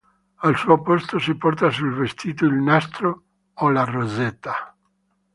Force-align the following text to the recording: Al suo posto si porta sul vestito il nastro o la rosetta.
Al 0.39 0.55
suo 0.57 0.81
posto 0.81 1.19
si 1.19 1.35
porta 1.35 1.69
sul 1.69 1.93
vestito 1.93 2.45
il 2.45 2.55
nastro 2.55 3.23
o 3.53 3.69
la 3.69 3.83
rosetta. 3.83 4.75